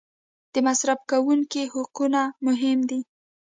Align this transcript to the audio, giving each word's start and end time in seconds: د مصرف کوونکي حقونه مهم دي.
د 0.53 0.55
مصرف 0.67 0.99
کوونکي 1.11 1.63
حقونه 1.73 2.21
مهم 2.47 2.79
دي. 2.89 2.99